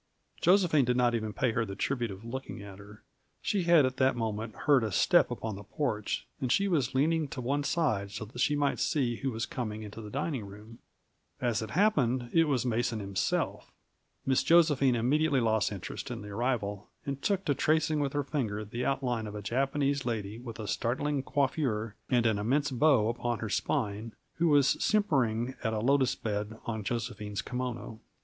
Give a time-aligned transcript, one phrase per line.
[0.41, 3.03] Josephine did not even pay her the tribute of looking at her;
[3.39, 7.27] she had at that moment heard a step upon the porch, and she was leaning
[7.27, 10.79] to one side so that she might see who was coming into the dining room.
[11.39, 13.71] As it happened, it was Mason himself.
[14.25, 18.65] Miss Josephine immediately lost interest in the arrival and took to tracing with her finger
[18.65, 23.37] the outline of a Japanese lady with a startling coiffure and an immense bow upon
[23.37, 27.99] her spine, who was simpering at a lotus bed on Josephine's kimono.